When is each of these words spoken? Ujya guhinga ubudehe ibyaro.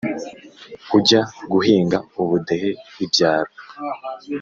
Ujya 0.97 1.21
guhinga 1.51 1.97
ubudehe 2.21 2.69
ibyaro. 3.03 3.51